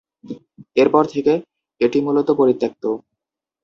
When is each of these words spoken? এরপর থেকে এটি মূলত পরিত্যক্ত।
এরপর 0.75 1.03
থেকে 1.13 1.33
এটি 1.81 1.97
মূলত 2.01 2.27
পরিত্যক্ত। 2.31 2.83